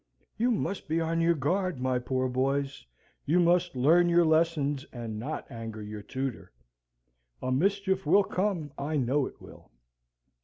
[0.35, 2.87] You must be on your guard, my poor boys
[3.23, 6.51] you must learn your lessons, and not anger your tutor.
[7.39, 9.69] A mischief will come, I know it will.